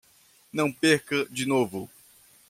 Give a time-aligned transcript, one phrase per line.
[0.51, 1.87] Não perca de novo